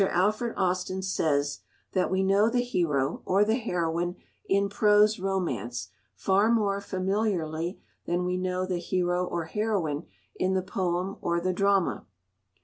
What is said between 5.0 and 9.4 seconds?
romance far more familiarly than we know the hero